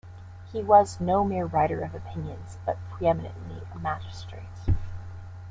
He 0.51 0.63
was 0.63 0.99
no 0.99 1.23
mere 1.23 1.45
writer 1.45 1.83
of 1.83 1.93
opinions, 1.93 2.57
but 2.65 2.79
preeminently 2.89 3.61
a 3.71 3.77
magistrate. 3.77 4.47